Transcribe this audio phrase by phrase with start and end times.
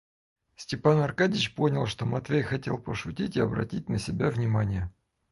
[0.55, 4.91] Степан Аркадьич понял, что Матвей хотел пошутить и обратить на себя внимание.